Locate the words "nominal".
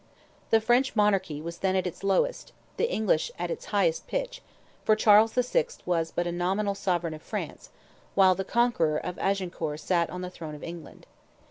6.31-6.73